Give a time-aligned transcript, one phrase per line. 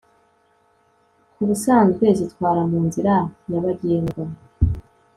[1.33, 3.15] ku busanzwe zitwara mu nzira
[3.49, 4.23] nyabagendwa